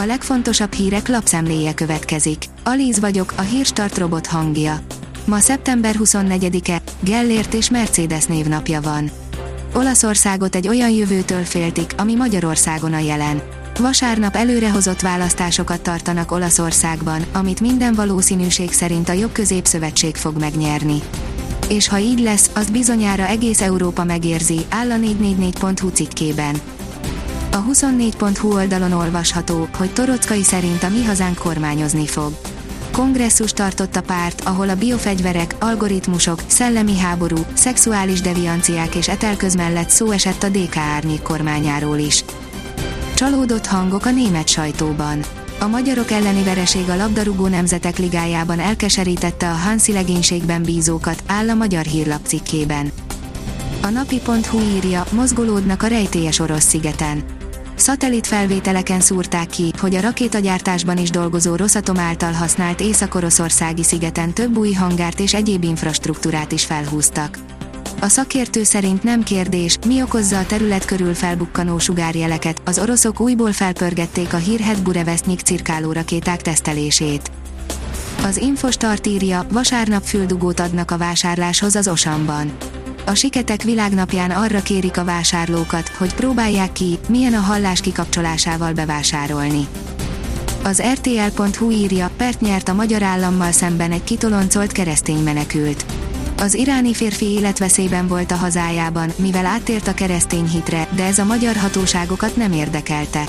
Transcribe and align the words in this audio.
A 0.00 0.04
legfontosabb 0.04 0.72
hírek 0.72 1.08
lapszemléje 1.08 1.74
következik. 1.74 2.44
Alíz 2.64 3.00
vagyok, 3.00 3.32
a 3.36 3.40
hírstart 3.40 3.98
robot 3.98 4.26
hangja. 4.26 4.80
Ma 5.24 5.38
szeptember 5.38 5.94
24-e, 5.98 6.82
Gellért 7.00 7.54
és 7.54 7.70
Mercedes 7.70 8.24
névnapja 8.24 8.80
van. 8.80 9.10
Olaszországot 9.74 10.54
egy 10.54 10.68
olyan 10.68 10.90
jövőtől 10.90 11.44
féltik, 11.44 11.94
ami 11.96 12.14
Magyarországon 12.14 12.92
a 12.92 12.98
jelen. 12.98 13.42
Vasárnap 13.78 14.36
előrehozott 14.36 15.00
választásokat 15.00 15.80
tartanak 15.80 16.32
Olaszországban, 16.32 17.22
amit 17.32 17.60
minden 17.60 17.94
valószínűség 17.94 18.72
szerint 18.72 19.08
a 19.08 19.12
jobb 19.12 19.32
középszövetség 19.32 20.16
fog 20.16 20.38
megnyerni. 20.38 20.98
És 21.68 21.88
ha 21.88 21.98
így 21.98 22.20
lesz, 22.20 22.50
azt 22.54 22.72
bizonyára 22.72 23.26
egész 23.26 23.60
Európa 23.60 24.04
megérzi, 24.04 24.58
áll 24.68 24.90
a 24.90 24.96
444.hu 24.96 25.88
cikkében. 25.88 26.60
A 27.58 27.64
24.hu 27.64 28.52
oldalon 28.52 28.92
olvasható, 28.92 29.68
hogy 29.76 29.92
Torockai 29.92 30.42
szerint 30.42 30.82
a 30.82 30.88
mi 30.88 31.04
hazánk 31.04 31.38
kormányozni 31.38 32.06
fog. 32.06 32.32
Kongresszus 32.92 33.52
tartott 33.52 33.96
a 33.96 34.00
párt, 34.00 34.40
ahol 34.40 34.68
a 34.68 34.74
biofegyverek, 34.74 35.54
algoritmusok, 35.58 36.42
szellemi 36.46 36.98
háború, 36.98 37.36
szexuális 37.54 38.20
devianciák 38.20 38.94
és 38.94 39.08
etelköz 39.08 39.54
mellett 39.54 39.88
szó 39.90 40.10
esett 40.10 40.42
a 40.42 40.48
DK 40.48 40.76
árnyék 40.76 41.22
kormányáról 41.22 41.98
is. 41.98 42.24
Csalódott 43.14 43.66
hangok 43.66 44.04
a 44.04 44.10
német 44.10 44.48
sajtóban. 44.48 45.22
A 45.60 45.66
magyarok 45.66 46.10
elleni 46.10 46.42
vereség 46.42 46.88
a 46.88 46.96
labdarúgó 46.96 47.46
nemzetek 47.46 47.98
ligájában 47.98 48.58
elkeserítette 48.58 49.50
a 49.50 49.54
Hansi 49.54 49.92
legénységben 49.92 50.62
bízókat, 50.62 51.22
áll 51.26 51.48
a 51.48 51.54
magyar 51.54 51.84
hírlap 51.84 52.26
cikkében. 52.26 52.92
A 53.82 53.88
napi.hu 53.88 54.60
írja, 54.60 55.04
mozgolódnak 55.12 55.82
a 55.82 55.86
rejtélyes 55.86 56.38
orosz 56.38 56.64
szigeten 56.64 57.36
Szatellit 57.78 58.26
felvételeken 58.26 59.00
szúrták 59.00 59.46
ki, 59.46 59.72
hogy 59.80 59.94
a 59.94 60.00
rakétagyártásban 60.00 60.98
is 60.98 61.10
dolgozó 61.10 61.56
Rosatom 61.56 61.98
által 61.98 62.32
használt 62.32 62.80
Észak-Oroszországi 62.80 63.82
szigeten 63.82 64.34
több 64.34 64.56
új 64.56 64.72
hangárt 64.72 65.20
és 65.20 65.34
egyéb 65.34 65.64
infrastruktúrát 65.64 66.52
is 66.52 66.64
felhúztak. 66.64 67.38
A 68.00 68.08
szakértő 68.08 68.62
szerint 68.62 69.02
nem 69.02 69.22
kérdés, 69.22 69.78
mi 69.86 70.02
okozza 70.02 70.38
a 70.38 70.46
terület 70.46 70.84
körül 70.84 71.14
felbukkanó 71.14 71.78
sugárjeleket, 71.78 72.60
az 72.64 72.78
oroszok 72.78 73.20
újból 73.20 73.52
felpörgették 73.52 74.32
a 74.32 74.36
hírhet 74.36 74.82
Burevestnyik 74.82 75.40
cirkáló 75.40 75.92
rakéták 75.92 76.42
tesztelését. 76.42 77.30
Az 78.22 78.36
Infostart 78.36 79.06
írja, 79.06 79.46
vasárnap 79.50 80.02
füldugót 80.02 80.60
adnak 80.60 80.90
a 80.90 80.96
vásárláshoz 80.96 81.76
az 81.76 81.88
Osamban 81.88 82.52
a 83.08 83.14
Siketek 83.14 83.62
világnapján 83.62 84.30
arra 84.30 84.62
kérik 84.62 84.98
a 84.98 85.04
vásárlókat, 85.04 85.88
hogy 85.88 86.14
próbálják 86.14 86.72
ki, 86.72 86.98
milyen 87.08 87.34
a 87.34 87.40
hallás 87.40 87.80
kikapcsolásával 87.80 88.72
bevásárolni. 88.72 89.66
Az 90.62 90.82
RTL.hu 90.92 91.70
írja, 91.70 92.10
pert 92.16 92.40
nyert 92.40 92.68
a 92.68 92.74
magyar 92.74 93.02
állammal 93.02 93.52
szemben 93.52 93.92
egy 93.92 94.04
kitoloncolt 94.04 94.72
keresztény 94.72 95.22
menekült. 95.22 95.84
Az 96.38 96.54
iráni 96.54 96.94
férfi 96.94 97.24
életveszélyben 97.24 98.08
volt 98.08 98.30
a 98.30 98.36
hazájában, 98.36 99.12
mivel 99.16 99.46
áttért 99.46 99.88
a 99.88 99.94
keresztény 99.94 100.48
hitre, 100.48 100.88
de 100.96 101.04
ez 101.04 101.18
a 101.18 101.24
magyar 101.24 101.56
hatóságokat 101.56 102.36
nem 102.36 102.52
érdekelte. 102.52 103.24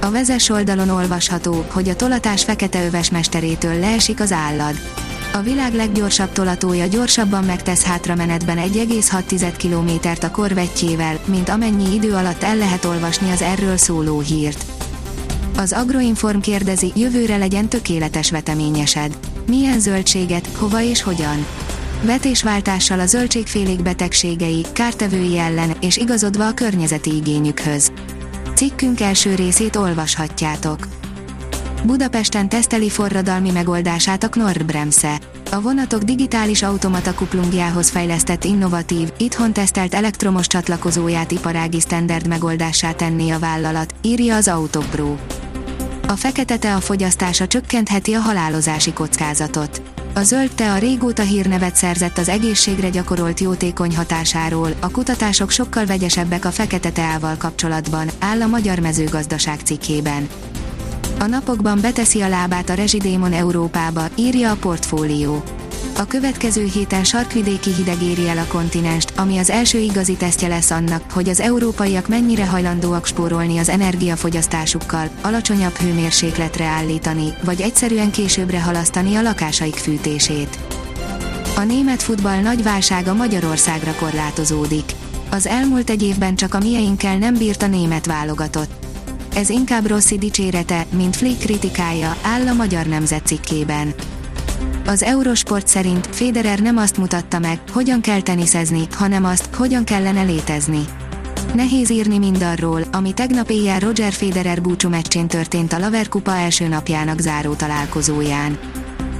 A 0.00 0.10
vezes 0.10 0.48
oldalon 0.48 0.88
olvasható, 0.88 1.64
hogy 1.70 1.88
a 1.88 1.96
tolatás 1.96 2.44
fekete 2.44 2.84
öves 2.84 3.10
mesterétől 3.10 3.78
leesik 3.78 4.20
az 4.20 4.32
állad 4.32 4.74
a 5.38 5.42
világ 5.42 5.74
leggyorsabb 5.74 6.32
tolatója 6.32 6.86
gyorsabban 6.86 7.44
megtesz 7.44 7.84
hátramenetben 7.84 8.56
1,6 8.56 9.52
kilométert 9.56 10.24
a 10.24 10.30
korvetjével, 10.30 11.18
mint 11.24 11.48
amennyi 11.48 11.94
idő 11.94 12.12
alatt 12.12 12.42
el 12.42 12.56
lehet 12.56 12.84
olvasni 12.84 13.30
az 13.30 13.42
erről 13.42 13.76
szóló 13.76 14.20
hírt. 14.20 14.64
Az 15.56 15.72
Agroinform 15.72 16.38
kérdezi, 16.38 16.92
jövőre 16.96 17.36
legyen 17.36 17.68
tökéletes 17.68 18.30
veteményesed. 18.30 19.18
Milyen 19.46 19.80
zöldséget, 19.80 20.48
hova 20.56 20.82
és 20.82 21.02
hogyan? 21.02 21.46
Vetésváltással 22.02 23.00
a 23.00 23.06
zöldségfélék 23.06 23.82
betegségei, 23.82 24.66
kártevői 24.72 25.38
ellen 25.38 25.76
és 25.80 25.96
igazodva 25.96 26.46
a 26.46 26.54
környezeti 26.54 27.16
igényükhöz. 27.16 27.92
Cikkünk 28.54 29.00
első 29.00 29.34
részét 29.34 29.76
olvashatjátok. 29.76 30.88
Budapesten 31.82 32.48
teszteli 32.48 32.88
forradalmi 32.88 33.50
megoldását 33.50 34.24
a 34.24 34.28
Knorr-Bremse. 34.28 35.18
A 35.50 35.60
vonatok 35.60 36.02
digitális 36.02 36.62
automata 36.62 37.14
kuplungjához 37.14 37.88
fejlesztett 37.88 38.44
innovatív, 38.44 39.12
itthon 39.16 39.52
tesztelt 39.52 39.94
elektromos 39.94 40.46
csatlakozóját 40.46 41.30
iparági 41.30 41.80
standard 41.80 42.28
megoldásá 42.28 42.92
tenné 42.92 43.30
a 43.30 43.38
vállalat, 43.38 43.94
írja 44.02 44.36
az 44.36 44.48
Autopro. 44.48 45.16
A 46.08 46.12
fekete 46.16 46.56
tea 46.56 46.80
fogyasztása 46.80 47.46
csökkentheti 47.46 48.14
a 48.14 48.20
halálozási 48.20 48.92
kockázatot. 48.92 49.82
A 50.14 50.22
zöld 50.22 50.50
tea 50.54 50.76
régóta 50.76 51.22
hírnevet 51.22 51.76
szerzett 51.76 52.18
az 52.18 52.28
egészségre 52.28 52.88
gyakorolt 52.88 53.40
jótékony 53.40 53.96
hatásáról, 53.96 54.70
a 54.80 54.90
kutatások 54.90 55.50
sokkal 55.50 55.84
vegyesebbek 55.84 56.44
a 56.44 56.50
fekete 56.50 56.90
teával 56.90 57.36
kapcsolatban, 57.36 58.08
áll 58.18 58.42
a 58.42 58.46
Magyar 58.46 58.78
Mezőgazdaság 58.78 59.60
cikkében. 59.64 60.28
A 61.20 61.26
napokban 61.26 61.80
beteszi 61.80 62.20
a 62.20 62.28
lábát 62.28 62.70
a 62.70 62.74
rezsidémon 62.74 63.32
Európába, 63.32 64.08
írja 64.14 64.50
a 64.50 64.56
portfólió. 64.56 65.42
A 65.96 66.04
következő 66.04 66.64
héten 66.64 67.04
sarkvidéki 67.04 67.74
hideg 67.74 68.02
éri 68.02 68.28
el 68.28 68.38
a 68.38 68.46
kontinenst, 68.48 69.12
ami 69.16 69.38
az 69.38 69.50
első 69.50 69.78
igazi 69.78 70.16
tesztje 70.16 70.48
lesz 70.48 70.70
annak, 70.70 71.10
hogy 71.10 71.28
az 71.28 71.40
európaiak 71.40 72.08
mennyire 72.08 72.46
hajlandóak 72.46 73.06
spórolni 73.06 73.58
az 73.58 73.68
energiafogyasztásukkal, 73.68 75.08
alacsonyabb 75.20 75.76
hőmérsékletre 75.76 76.64
állítani, 76.64 77.34
vagy 77.44 77.60
egyszerűen 77.60 78.10
későbbre 78.10 78.62
halasztani 78.62 79.14
a 79.14 79.22
lakásaik 79.22 79.76
fűtését. 79.76 80.58
A 81.56 81.62
német 81.62 82.02
futball 82.02 82.40
nagy 82.40 82.62
válsága 82.62 83.14
Magyarországra 83.14 83.92
korlátozódik. 83.94 84.92
Az 85.30 85.46
elmúlt 85.46 85.90
egy 85.90 86.02
évben 86.02 86.34
csak 86.34 86.54
a 86.54 86.58
mieinkkel 86.58 87.16
nem 87.18 87.34
bírt 87.34 87.62
a 87.62 87.66
német 87.66 88.06
válogatott 88.06 88.77
ez 89.38 89.48
inkább 89.48 89.86
Rossi 89.86 90.18
dicsérete, 90.18 90.86
mint 90.96 91.16
Flick 91.16 91.38
kritikája, 91.38 92.16
áll 92.22 92.46
a 92.46 92.52
Magyar 92.52 92.86
Nemzet 92.86 93.26
cikkében. 93.26 93.94
Az 94.86 95.02
Eurosport 95.02 95.66
szerint 95.66 96.08
Federer 96.10 96.58
nem 96.58 96.76
azt 96.76 96.96
mutatta 96.96 97.38
meg, 97.38 97.60
hogyan 97.72 98.00
kell 98.00 98.20
teniszezni, 98.20 98.86
hanem 98.92 99.24
azt, 99.24 99.54
hogyan 99.54 99.84
kellene 99.84 100.22
létezni. 100.22 100.84
Nehéz 101.54 101.90
írni 101.90 102.18
mindarról, 102.18 102.82
ami 102.92 103.12
tegnap 103.12 103.50
éjjel 103.50 103.78
Roger 103.78 104.12
Federer 104.12 104.62
búcsú 104.62 104.88
meccsén 104.88 105.26
történt 105.26 105.72
a 105.72 105.78
Laver 105.78 106.08
Kupa 106.08 106.36
első 106.36 106.68
napjának 106.68 107.20
záró 107.20 107.54
találkozóján. 107.54 108.58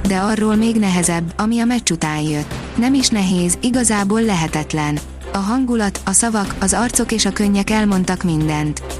De 0.07 0.17
arról 0.17 0.55
még 0.55 0.75
nehezebb, 0.75 1.33
ami 1.37 1.59
a 1.59 1.65
meccs 1.65 1.91
után 1.91 2.21
jött. 2.21 2.53
Nem 2.75 2.93
is 2.93 3.07
nehéz, 3.07 3.57
igazából 3.61 4.21
lehetetlen. 4.21 4.99
A 5.33 5.37
hangulat, 5.37 6.01
a 6.05 6.11
szavak, 6.11 6.55
az 6.59 6.73
arcok 6.73 7.11
és 7.11 7.25
a 7.25 7.31
könnyek 7.31 7.69
elmondtak 7.69 8.23
mindent. 8.23 8.98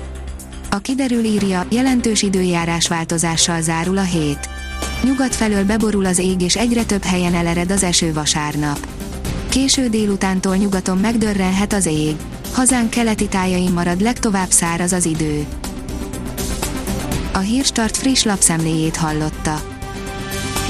A 0.71 0.77
kiderül 0.77 1.23
írja, 1.23 1.65
jelentős 1.69 2.21
időjárás 2.21 2.87
változással 2.87 3.61
zárul 3.61 3.97
a 3.97 4.03
hét. 4.03 4.49
Nyugat 5.03 5.35
felől 5.35 5.65
beborul 5.65 6.05
az 6.05 6.17
ég 6.17 6.41
és 6.41 6.55
egyre 6.55 6.83
több 6.83 7.03
helyen 7.03 7.33
elered 7.33 7.71
az 7.71 7.83
eső 7.83 8.13
vasárnap. 8.13 8.87
Késő 9.49 9.87
délutántól 9.87 10.55
nyugaton 10.55 10.97
megdörrenhet 10.97 11.73
az 11.73 11.85
ég. 11.85 12.15
Hazánk 12.53 12.89
keleti 12.89 13.27
tájain 13.27 13.71
marad 13.71 14.01
legtovább 14.01 14.49
száraz 14.49 14.91
az 14.91 15.05
idő. 15.05 15.45
A 17.33 17.39
Hírstart 17.39 17.97
friss 17.97 18.23
lapszemléjét 18.23 18.95
hallotta. 18.95 19.78